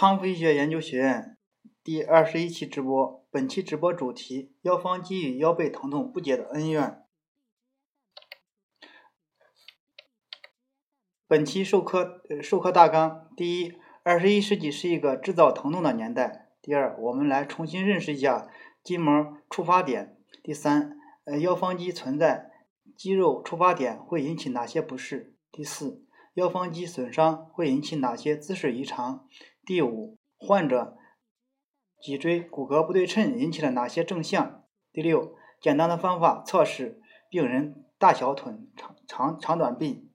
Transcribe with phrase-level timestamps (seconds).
[0.00, 1.36] 康复医学研究学院
[1.84, 7.02] 第二十一期直播，本期直播主题：腰方肌与腰背疼痛不解的恩怨。
[11.28, 18.48] 本期授课授课大纲：第一，二十一世纪是一个制造疼痛的年代；第二，我们来重新认识一下
[18.82, 20.96] 筋膜触发点；第三，
[21.26, 22.50] 呃，腰方肌存在
[22.96, 25.36] 肌肉触发点会引起哪些不适？
[25.52, 26.06] 第四。
[26.34, 29.26] 腰方肌损伤会引起哪些姿势异常？
[29.70, 30.96] 第五，患者
[32.02, 34.64] 脊椎骨骼不对称引起了哪些症象？
[34.90, 40.10] 第六，简单的方法测试病人大小腿长长长短臂。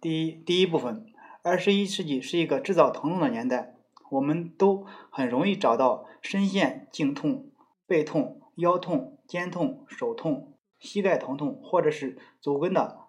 [0.00, 1.04] 第一，第一部分，
[1.42, 3.76] 二十一世纪是一个制造疼痛的年代，
[4.12, 7.50] 我们都很容易找到深陷颈痛、
[7.86, 13.00] 背痛、腰痛、肩痛、手痛、膝盖疼痛，或者是足跟的。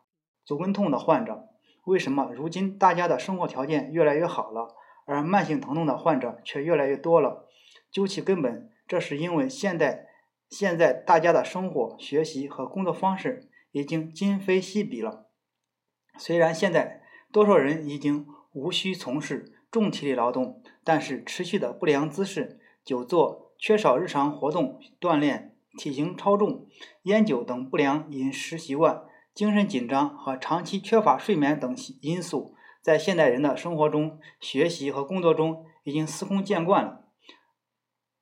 [0.43, 1.47] 足跟痛的患者，
[1.85, 7.49] 为什么如今大家的生活条件越来越好了，而慢性疼痛的患者却越来越多了？
[7.91, 10.07] 究其根本，这是因为现代
[10.49, 15.27] 现在大家的生活、学习和工作方式已经今非昔比了。
[16.17, 26.67] 虽然现在多数人已经无需从事重体力劳动，但是持续的不良姿势、久坐、缺少日常活动锻炼、体型超重、
[27.03, 29.03] 烟酒等不良饮食习惯。
[29.33, 37.05] 精神紧张和长期缺乏睡眠等因素，在现代人的生活中、学习和工作中已经司空见惯了。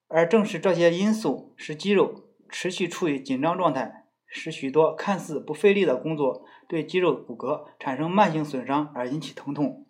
[0.07, 9.85] 而正是这些因素，使肌肉持续处于紧张状态，使许多看似不费力的工作对肌肉骨骼产生慢性损伤，而引起疼痛。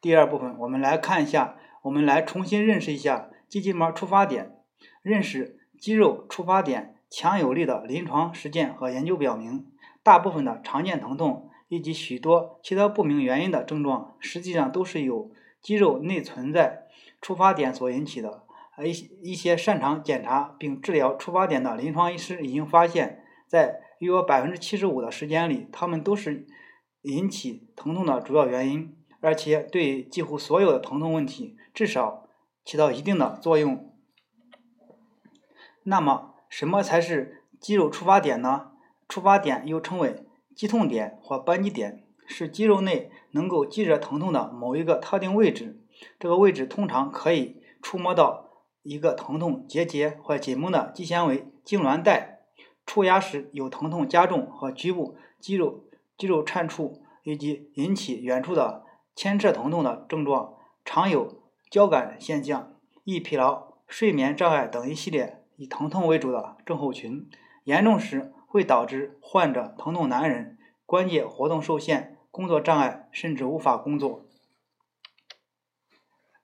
[0.00, 4.54] 第二部分，我们来看一下，我们来重新认识一下肌筋膜触发点，
[5.00, 6.95] 认识肌肉触发点。
[7.08, 9.66] 强有力的临床实践和研究表明，
[10.02, 15.30] 大部分的常见疼痛以及许多其他不明原因的症状，实际上都是由
[15.62, 16.86] 肌肉内存在
[17.20, 18.44] 触发点所引起的。
[18.78, 18.90] 而一
[19.22, 26.46] 一些擅长检查并治疗触发点的临床医师已经发现，在约百分之七十五的时间里，他们都是
[27.02, 32.28] 引起疼痛的主要原因，而且对几乎所有的疼痛问题至少
[32.66, 33.90] 起到一定的作用。
[35.84, 38.72] 那么，什么才是肌肉触发点呢？
[39.08, 40.24] 触发点又称为
[40.54, 45.80] 肌痛点或扳机点，是肌肉内能够激热疼痛的某一个特定位置。
[46.18, 48.50] 这个位置通常可以触摸到
[48.82, 52.40] 一个疼痛结节或紧绷的肌纤维痉挛带。
[52.84, 55.84] 触压时有疼痛加重和局部肌肉
[56.16, 60.54] 肌肉颤触，以及引起远处的牵扯疼痛的症状，
[60.84, 62.74] 常有交感现象、
[63.04, 65.35] 易疲劳、睡眠障碍等一系列。
[65.56, 67.28] 以疼痛为主的症候群，
[67.64, 74.26] 严重时会导致患者疼痛难忍、关节活动受限、工作障碍，甚至无法工作。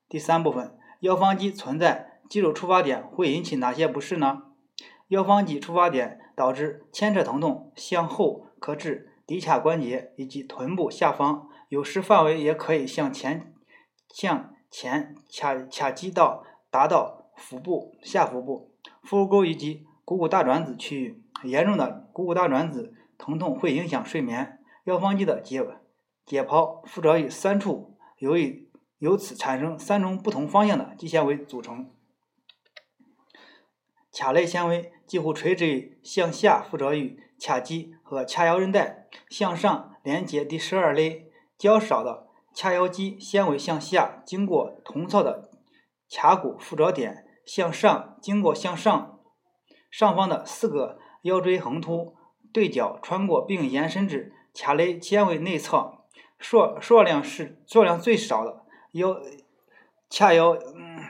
[0.09, 4.43] 第三部分，腰方肌存在肌肉触发点会引起哪些不适呢？
[5.09, 13.55] 腰方肌触发点导致牵扯疼痛，向后可至骶髂关节以及臀部下方，有时范围也可以向前
[14.09, 18.72] 向前卡卡击到达到腹部、下腹部。
[19.03, 24.59] 腹股沟以及股骨大转子区域严重的股骨大转子疼痛会影响睡眠。
[24.85, 25.65] 腰方肌的解
[26.25, 28.69] 解剖附着于三处，由于
[28.99, 31.91] 由此产生三种不同方向的肌纤维组成。
[34.13, 41.31] 髂类纤维几乎垂直于向下附着于髂肌和髂腰韧带，向上连接第十二类。
[41.57, 45.49] 较少的髂腰肌纤维向下经过同侧的
[46.11, 47.22] 髂骨附着点。
[47.45, 49.19] 向上经过向上
[49.91, 52.17] 上方的四个腰椎横突
[52.53, 55.99] 对角穿过并延伸至髂肋纤维内侧，
[56.39, 59.21] 数数量是数量最少的腰
[60.11, 61.05] 髂腰嗯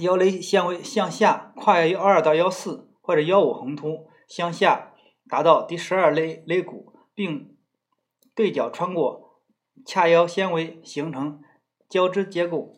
[0.00, 4.92] 腰肋纤维向下跨越幺二到幺四或者幺五横突向下
[5.28, 7.56] 达到第十二肋肋骨，并
[8.34, 9.40] 对角穿过
[9.84, 11.42] 髂腰纤维形成
[11.88, 12.77] 交织结构。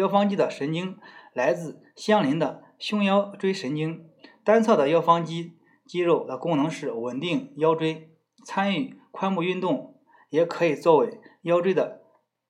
[0.00, 0.96] 腰方肌的神经
[1.34, 4.06] 来自相邻的胸腰椎神经。
[4.42, 8.08] 单侧的腰方肌肌肉的功能是稳定腰椎，
[8.42, 10.00] 参与髋部运动，
[10.30, 12.00] 也可以作为腰椎的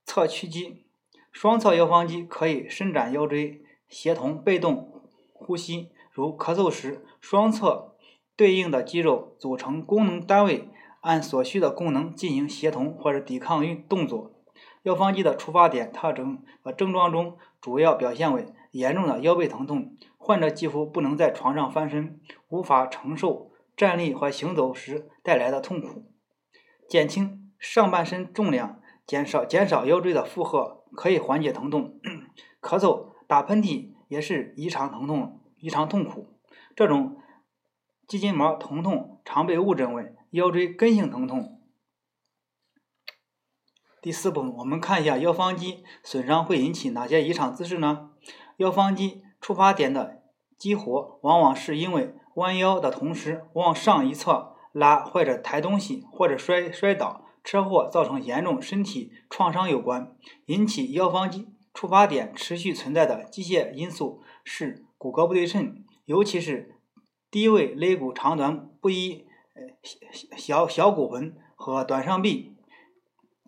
[0.05, 0.87] 侧屈肌。
[1.33, 5.03] 双侧腰方肌可以伸展腰椎，协同被动
[5.33, 7.97] 呼吸，如咳嗽时，双侧
[8.37, 10.69] 对应的肌肉组成功能单位，
[11.01, 14.31] 按所需的功能进行协同或者抵抗运动作。
[14.83, 22.19] 腰方肌的出发点特征和症状中，主要表现为严重的腰背疼痛，患者几乎不能在床上翻身，
[22.49, 26.05] 无法承受站立或行走时带来的痛苦。
[26.89, 32.01] 减轻上半身重量，减少减少腰椎的负荷，可以缓解疼痛。
[32.63, 36.27] 咳嗽、打喷嚏也是异常疼痛、异常痛苦。
[36.75, 37.19] 这种
[38.07, 41.60] 肌筋膜疼痛常被误诊为腰椎根性疼痛。
[44.03, 48.09] 第四步，我们看一下腰方肌损伤会引起哪些异常姿势呢？
[48.57, 50.23] 腰方肌触发点的
[50.57, 60.17] 激活，往往是因为弯腰的同时往上一侧拉，或者抬东西，或者摔摔倒、车祸造成严重身体创伤有关。
[60.47, 66.77] 引起腰方肌触发点持续存在的机械因素是骨骼不对称，尤其是
[67.31, 69.27] 低位肋骨长短不一、
[70.39, 72.57] 小小骨盆和短上臂。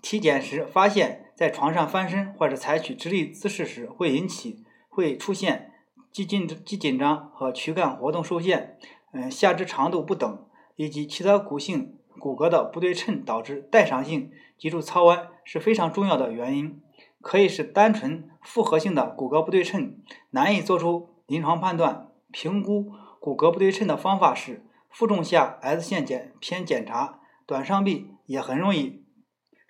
[0.03, 4.63] 体检时发现，在床上翻身或者采取直立姿势时，会引起。
[4.95, 5.73] 会出现
[6.11, 8.77] 肌紧肌紧张和躯干活动受限，
[9.15, 10.45] 嗯，下肢长度不等，
[10.77, 16.79] 以及其他骨性骨骼的不对称，导致代偿性脊柱侧弯是非常重要的原因。
[17.23, 19.97] 可以是单纯复合性的骨骼不对称，
[20.33, 22.09] 难以做出临床判断。
[22.31, 29.02] 评估骨骼不对称的方法是负重下 S 线检偏检查，短上臂也很容易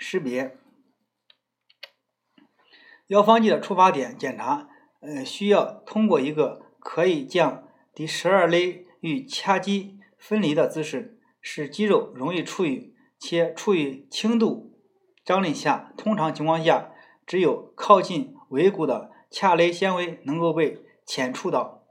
[0.03, 0.59] 识别。
[3.07, 4.69] 腰方肌的触发点检查。
[5.01, 14.79] 呃，需要通过一个可以将第十二肋与髂肌分离的姿势，使肌肉容易处于且处于轻度
[15.25, 15.93] 张力下。
[15.97, 16.93] 通常情况下，
[17.27, 21.83] 只有靠近尾骨的髂肋纤维能够被浅触到，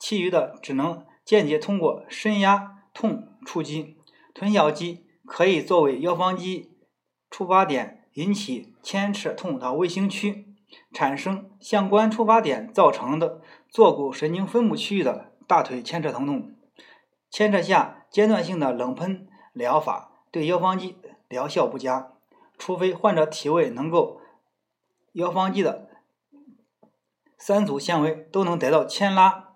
[0.00, 3.96] 其余的只能间接通过伸压痛触及。
[4.34, 6.75] 臀小肌可以作为腰方肌
[7.30, 10.44] 触发点，引起牵扯痛的卫星区。
[10.92, 13.40] 产生相关触发点造成的
[13.70, 16.56] 坐骨神经分布区域的大腿牵扯疼痛，
[17.30, 22.12] 牵扯下间断性的冷喷疗法对腰方肌疗效不佳，
[22.58, 24.20] 除非患者体位能够
[25.12, 25.88] 腰方肌的
[27.38, 29.54] 三组纤维都能得到牵拉，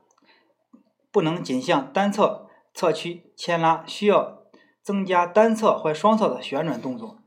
[1.10, 4.44] 不能仅向单侧侧屈牵拉，需要
[4.80, 7.18] 增加单侧或双侧的旋转动作，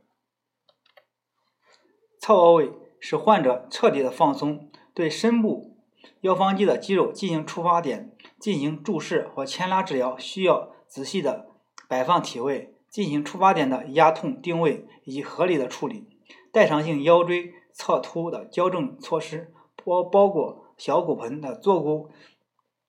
[2.24, 2.72] 侧卧位。
[3.06, 5.76] 使患者彻底的放松，对深部
[6.22, 11.48] 腰方肌的肌肉进行触发点进行注视或牵拉治疗，需要仔细的
[11.90, 16.08] 摆放体位，进行触发点的压痛定位以及合理的处理。
[16.54, 19.52] 代偿性腰椎侧凸的矫正措施
[19.84, 22.10] 包包括小骨盆的坐骨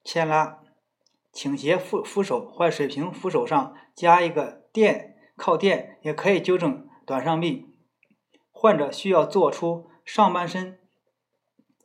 [0.05, 0.61] 牵拉、
[1.33, 7.74] 倾斜扶扶手或水平扶手上加一个垫靠垫，也可以纠正短上臂。
[8.65, 9.91] 患者需要做出。
[10.07, 10.79] 上半身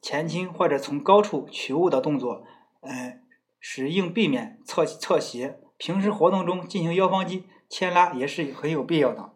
[0.01, 2.45] 前倾或者从高处取物的动作，
[2.79, 3.19] 呃，
[3.59, 5.59] 使应避免侧侧斜。
[5.75, 9.33] 平时活动中进行腰方肌牵拉也是很有必要的。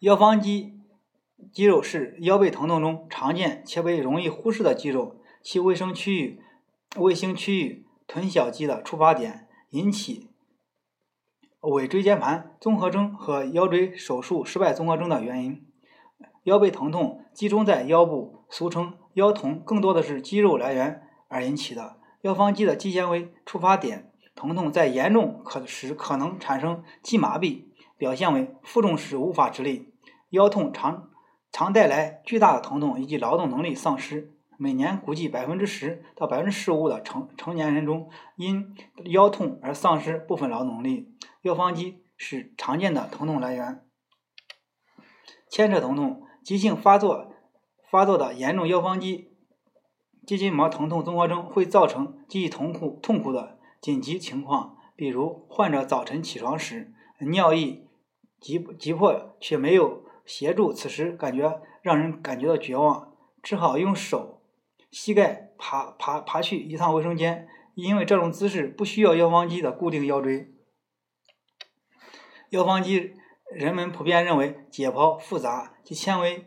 [0.00, 0.74] 腰方肌
[1.50, 6.42] 肌肉是腰背疼痛中常见且被容易忽视的肌肉，其卫生区域、
[6.96, 10.28] 卫星区域臀小肌的触发点，引起
[11.62, 15.66] 尾椎间盘综合征和腰椎手术失败综合征的原因。
[16.44, 21.98] 腰背疼痛集中在腰部，俗称腰痛，更多的是肌肉来源而引起的。
[22.22, 27.64] 腰方肌的肌纤维触发点疼痛在严重可时可能产生肌麻痹，
[27.98, 29.92] 表现为负重时无法直立。
[30.30, 31.10] 腰痛常
[31.52, 34.32] 常带来巨大的疼痛以及劳动能力丧失。
[34.56, 38.74] 每年估计百分之十到百分之十五的成成年人中因
[39.06, 41.14] 腰痛而丧失部分劳动能力。
[41.42, 43.84] 腰方肌是常见的疼痛来源。
[45.50, 46.22] 牵扯疼痛。
[46.42, 47.32] 急性发作
[47.90, 49.32] 发作的严重腰方肌
[50.26, 57.88] 肌筋膜疼痛综合征会造成极其痛苦痛苦的紧急情况，比如患者早晨起床时尿意
[58.38, 64.42] 急急迫却没有协助，此时感觉让人感觉到绝望，只好用手
[64.90, 70.52] 膝盖爬爬爬去一趟卫生间，因为这种姿势不需要腰方肌的固定腰椎。
[72.50, 73.14] 腰方肌。
[73.52, 76.46] 人们普遍认为解剖复杂，其纤维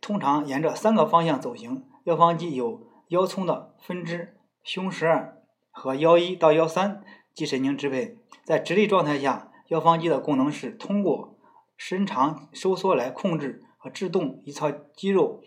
[0.00, 1.84] 通常沿着三个方向走行。
[2.04, 5.42] 腰方肌有腰丛的分支，胸十二
[5.72, 8.18] 和腰一到腰三肌神经支配。
[8.44, 11.36] 在直立状态下，腰方肌的功能是通过
[11.76, 15.42] 伸长收缩来控制和制动一侧肌肉。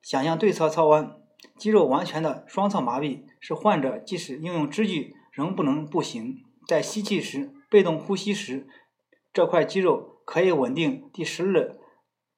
[0.00, 1.18] 想象对侧侧弯，
[1.58, 6.38] 肌肉完全的双侧麻痹，使患者即使应用支具仍不能步行。
[6.66, 8.66] 在吸气时，被动呼吸时，
[9.34, 10.15] 这块肌肉。
[10.26, 11.78] 可以稳定第十二、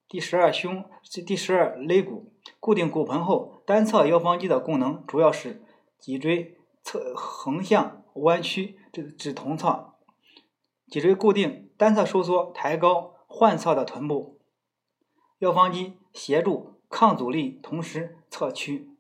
[0.07, 0.85] 第十二胸、
[1.27, 5.65] 第十二肋骨，固定骨盆后，单侧腰方肌的功能主要是
[5.99, 9.95] 脊椎侧横向弯曲，这个指同侧，
[10.89, 14.39] 脊椎固定，单侧收缩，抬高患侧的臀部。
[15.39, 18.91] 腰方肌协助抗阻力，同时侧屈，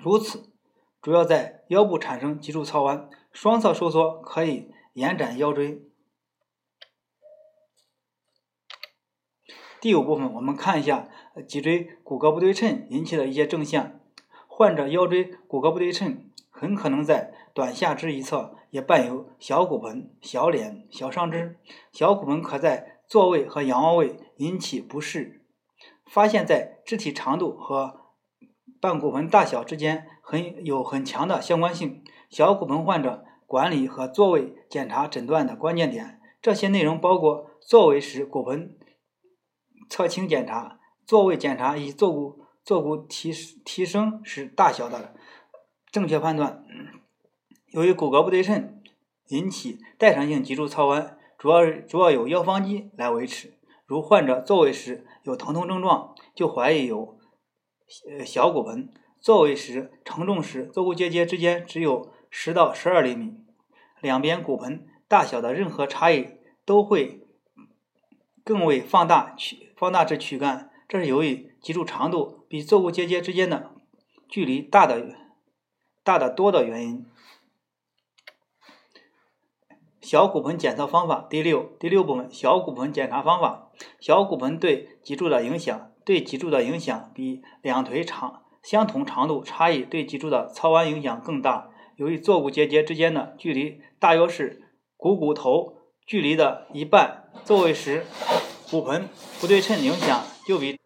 [0.00, 0.52] 如此
[1.02, 5.82] 主要在腰部产生脊柱侧弯，双侧收缩可以延展腰椎。
[9.84, 11.08] 第五部分，我们看一下
[11.46, 14.00] 脊椎骨骼不对称引起的一些症象。
[14.46, 21.58] 患者腰椎骨骼不对称，很可能在短下肢一侧也伴有小骨盆、小脸、小上肢。
[21.92, 25.42] 小骨盆可在坐位和仰卧位引起不适。
[26.06, 28.00] 发现，在肢体长度和
[28.80, 32.02] 半骨盆大小之间很有很强的相关性。
[32.30, 38.74] 小骨盆患者管理和坐位检查诊断的关键点，这些内容包括坐位时骨盆。
[39.88, 43.32] 侧倾检查、坐位检查以坐骨坐骨提
[43.64, 45.14] 提升时大小的
[45.90, 46.64] 正确判断。
[47.68, 48.80] 由于骨骼不对称
[49.28, 53.54] 引起代偿性脊柱侧弯，主要主要由腰方肌来维持。
[53.86, 57.18] 如患者坐位时有疼痛症状，就怀疑有
[58.08, 58.88] 呃小骨盆；
[59.20, 63.34] 坐位时承重时坐骨结节之间只有十到十二厘米，
[64.00, 67.20] 两边骨盆大小的任何差异都会。
[68.46, 73.72] 更为放大去放大至躯干，这是由于脊柱长度比坐骨结节之间的
[74.30, 75.14] 距离大的
[76.02, 77.04] 大得多的原因。
[80.00, 83.68] 小骨盆检测方法第六第六部分小骨盆检查方法。
[84.00, 91.68] 小骨盆对脊柱的影响，对脊柱的影响比两腿长相同长度差异对脊柱的侧弯影响更大。
[91.96, 94.62] 由于坐骨结节之间的距离大约是
[94.96, 95.74] 股骨头。
[96.06, 98.04] 距离的一半，坐位时
[98.74, 99.08] 骨盆
[99.40, 100.80] 不对称影响就比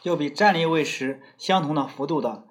[0.00, 2.46] 就比站立位时相同的幅度的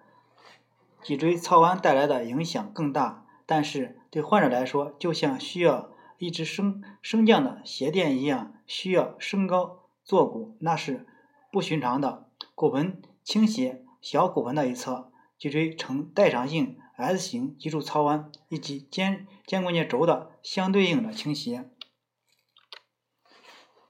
[1.02, 3.26] 脊椎侧弯带来的影响更大。
[3.48, 5.90] 但是对患者来说，就像需要
[6.20, 11.08] 一只升升降的鞋垫一样，需要升高坐骨，那是
[11.52, 12.28] 不寻常的。
[12.54, 16.78] 骨盆倾斜，小骨盆的一侧脊椎呈代偿性。
[16.98, 21.68] S 型脊柱侧弯以及肩肩关节轴的相对应的倾斜。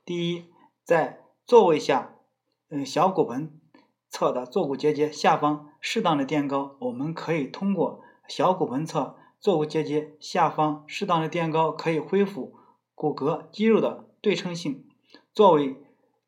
[0.08, 0.46] 第一，
[0.86, 2.16] 在座位下，
[2.70, 3.60] 嗯，小骨盆
[4.08, 12.56] 侧的坐骨结节下方适当的垫高，我们可以通过小骨盆侧坐骨结节下方适当的垫高，可以恢复
[12.96, 14.88] 骨骼肌肉的对称性。
[15.34, 15.76] 作为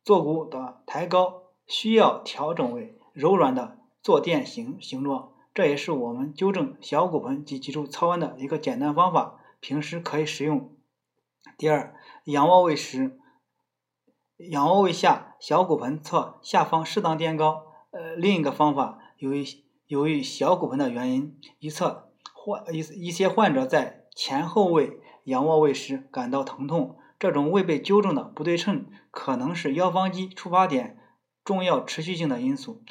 [0.03, 5.31] 坐骨的抬高，需要调整为柔软的坐垫形形状。
[5.53, 10.75] 这也是我们纠正小骨盆及脊柱侧弯的一个简单方法，平时可以使用。
[11.57, 11.95] 第二，
[12.25, 13.17] 仰卧位时，
[14.48, 17.65] 仰卧位下小骨盆侧下方适当垫高。
[17.91, 19.43] 呃，另一个方法，由于
[19.88, 30.98] 由于小骨盆的原因，一侧患一一些患者在前后位仰卧位时感到疼痛，这种未被纠正的不对称，可能是腰方肌触发点
[31.43, 32.84] 重要持续性的因素。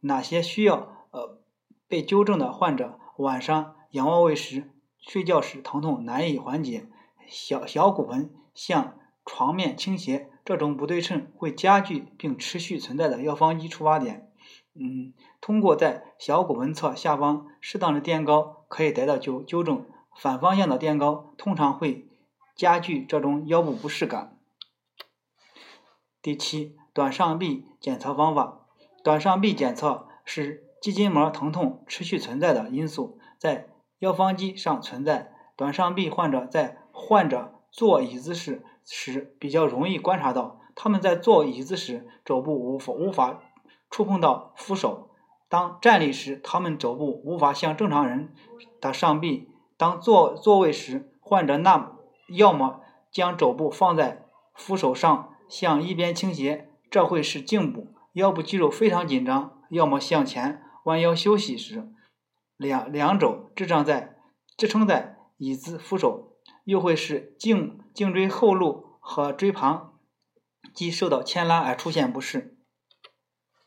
[0.00, 1.40] 哪些需要呃？
[1.88, 6.88] 被纠正的患者晚上仰卧位时睡觉时疼痛难以缓解，
[7.28, 14.32] 小小骨盆向床面倾斜，这种不对称会加剧并持续存在的腰方肌触发点。
[14.72, 15.12] 嗯，
[15.42, 19.84] 通过在小骨盆侧下方适当的垫高，可以得到纠纠正。
[20.16, 22.08] 反方向的垫高通常会
[22.54, 24.38] 加剧这种腰部不适感。
[26.22, 28.66] 第七，短上臂检测方法，
[29.04, 30.62] 短上臂检测是。
[30.78, 35.32] 肌筋膜疼痛持续存在的因素在腰方肌上存在。
[35.56, 43.42] 短上臂患者在患者坐椅子时时比较容易观察到，他们在坐椅子时肘部无法无法
[43.90, 45.10] 触碰到扶手；
[45.48, 48.32] 当站立时，他们肘部无法像正常人
[48.80, 51.92] 的上臂；当坐座位时，患者那
[52.28, 54.24] 要么将肘部放在
[54.54, 60.62] 扶手上向一边倾斜，这会使颈部腰部肌肉非常紧张；要么向前。
[60.84, 61.88] 弯腰休息时，
[62.56, 64.16] 两两肘支撑在
[64.56, 66.35] 支撑在椅子扶手，
[66.66, 69.94] 又会使颈颈椎后路和椎旁
[70.74, 72.56] 肌受到牵拉而出现不适。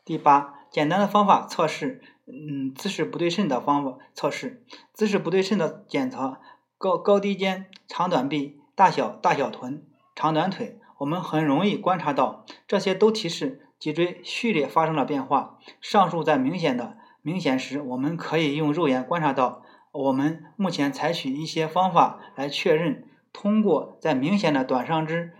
[0.04, 6.36] 第八，简单的方法测试，嗯，姿势不对称的方法测试，姿势不对称的检测，
[6.76, 9.82] 高高低肩、长短臂、大小大小臀、
[10.14, 15.58] 长短腿，我们很容易观察到，这些都提示脊椎序列发生了变化。
[15.80, 16.98] 上述在明显的。
[17.22, 19.62] 明显时，我们可以用肉眼观察到。
[19.92, 23.06] 我们目前采取一些方法来确认。
[23.32, 25.32] 通过在明显的短上肢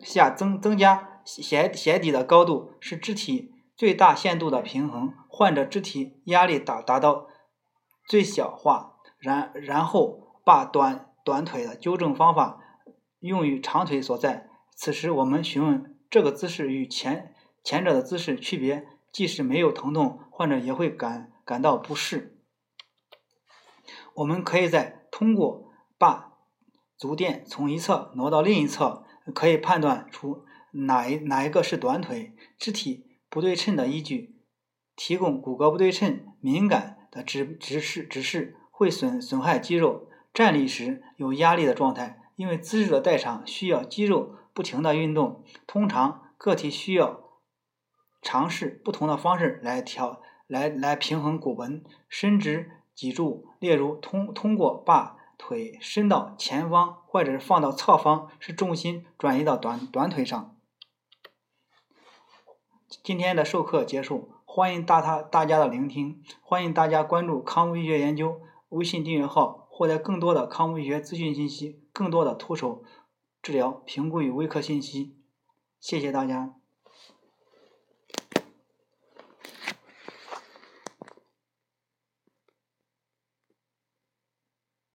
[0.00, 7.28] 下增增加鞋鞋底的高度，使肢体最大限度的平衡，患者肢体压力达达到
[8.06, 8.90] 最小化。
[9.18, 12.58] 然然后把短短腿的纠正方法
[13.20, 14.48] 用于长腿所在。
[14.74, 17.32] 此时我们询问这个姿势与前
[17.62, 22.36] 前者的姿势区别，即使没有疼痛，患者也会感感到不适。
[24.14, 26.32] 我们可以在通过把
[26.96, 29.04] 足垫从一侧挪到另一侧，
[29.34, 32.34] 可以判断出哪一哪一个是短腿。
[32.58, 34.36] 肢体不对称的依据，
[34.96, 40.08] 提供骨骼不对称敏感的指指示指示，会损损害肌肉。
[40.32, 42.18] 站立时有压力的状态。
[42.34, 47.20] 因为姿势的代偿需要肌肉不停的运动，通常个体需要
[48.22, 60.56] 尝试不同的方式来调来来平衡骨盆伸直脊柱，例如通通过把腿伸到前方，或者是放到侧方，使重心转移到短短腿上。
[63.02, 71.80] 今天的授课结束，欢迎大他大家的聆听，欢迎大家关注康复医学研究微信订阅号，获得更多的康复医学资讯信息。
[71.92, 72.84] 更多的徒手
[73.42, 75.16] 治疗评估与微课信息，
[75.80, 76.61] 谢谢大家。